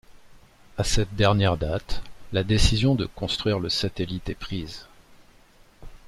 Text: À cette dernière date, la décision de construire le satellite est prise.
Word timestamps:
À 0.79 0.83
cette 0.83 1.13
dernière 1.15 1.57
date, 1.57 2.01
la 2.33 2.43
décision 2.43 2.95
de 2.95 3.05
construire 3.05 3.59
le 3.59 3.69
satellite 3.69 4.29
est 4.31 4.33
prise. 4.33 4.87